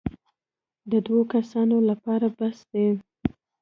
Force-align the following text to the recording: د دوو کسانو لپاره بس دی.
د 0.91 0.93
دوو 1.05 1.21
کسانو 1.33 1.77
لپاره 1.89 2.27
بس 2.37 2.57
دی. 2.71 2.87